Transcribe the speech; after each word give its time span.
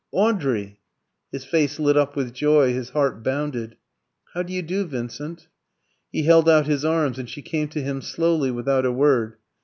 "Audrey!" 0.11 0.79
His 1.31 1.45
face 1.45 1.77
lit 1.77 1.95
up 1.95 2.15
with 2.15 2.33
joy, 2.33 2.73
his 2.73 2.89
heart 2.89 3.21
bounded. 3.23 3.75
"How 4.33 4.41
do 4.41 4.51
you 4.51 4.63
do, 4.63 4.83
Vincent?" 4.83 5.47
He 6.11 6.23
held 6.23 6.49
out 6.49 6.65
his 6.65 6.83
arms, 6.83 7.19
and 7.19 7.29
she 7.29 7.43
came 7.43 7.67
to 7.67 7.83
him 7.83 8.01
slowly, 8.01 8.49
without 8.49 8.83
a 8.83 8.91
word. 8.91 9.35